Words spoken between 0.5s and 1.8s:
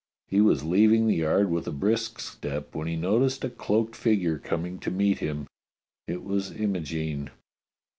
leaving the yard with a